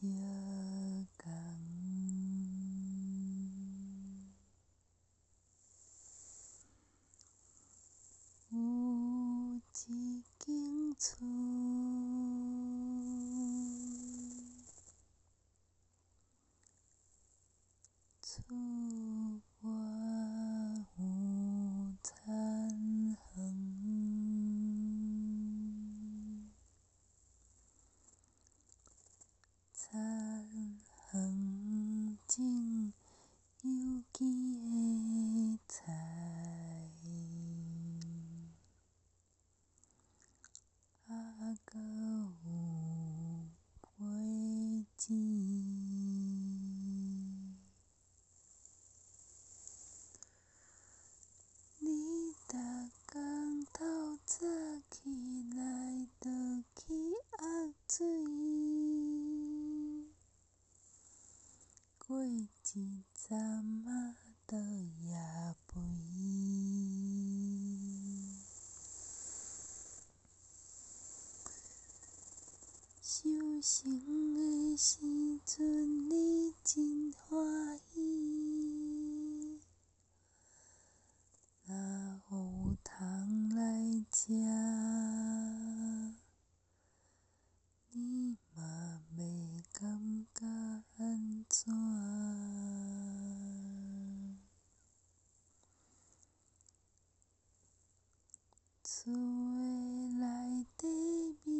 [0.00, 0.14] 小巷
[8.50, 11.16] 有一间厝，
[18.22, 18.97] 厝。
[62.62, 64.14] 情怎么
[64.46, 64.56] 都
[65.10, 66.78] 压不抑。
[73.02, 73.28] 修
[73.60, 75.00] 行的时
[75.44, 75.97] 阵。
[99.00, 100.88] 厝内地
[101.44, 101.54] 面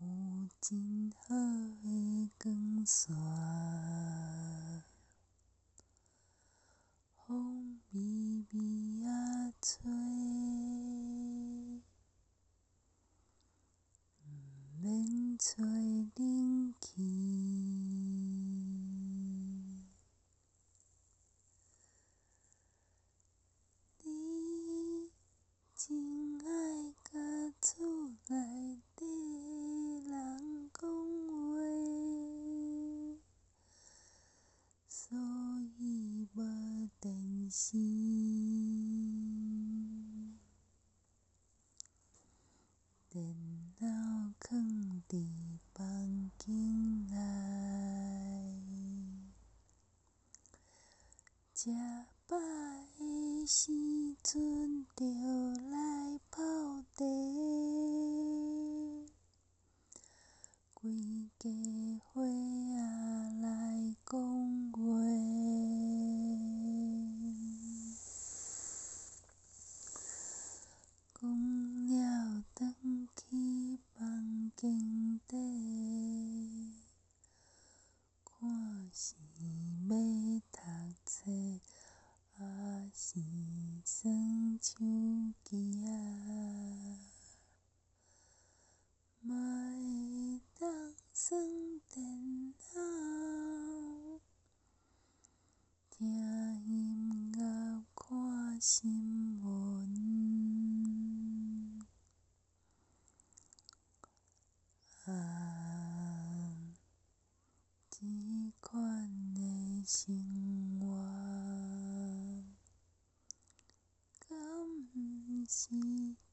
[0.00, 1.12] 有真
[7.16, 7.34] 好，
[16.16, 16.37] 你。
[37.60, 37.74] 心，
[43.10, 43.20] 然
[43.80, 47.16] 后放伫房间内。
[51.52, 51.72] 吃
[52.28, 52.38] 饱
[52.96, 53.72] 的时
[54.22, 55.67] 阵就。
[84.00, 84.08] 耍
[84.62, 84.76] 手
[85.42, 85.90] 机啊，
[89.26, 89.34] 会
[90.56, 91.36] 当耍
[91.88, 92.78] 电脑，
[95.90, 96.06] 听
[96.64, 97.42] 音乐
[97.92, 99.90] 看新闻，
[108.60, 109.42] 款的
[109.84, 110.37] 生。
[115.50, 115.70] 是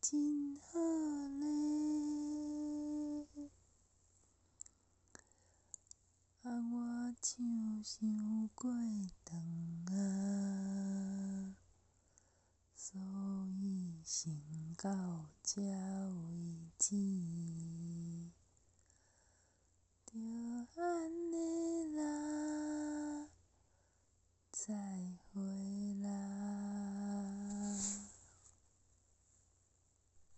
[0.02, 0.78] 真好
[1.40, 1.48] 咧。
[6.44, 8.70] 啊，我唱想过
[9.24, 9.40] 长
[9.96, 11.56] 啊，
[12.76, 13.00] 所
[13.62, 14.38] 以先
[14.76, 16.98] 到这为止。
[20.06, 20.20] 就
[20.76, 23.30] 安尼啦，
[24.52, 24.76] 再
[25.32, 25.75] 会。